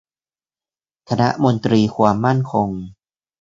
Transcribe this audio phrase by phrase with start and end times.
[1.09, 2.69] คณะมนตรีความมั่นคง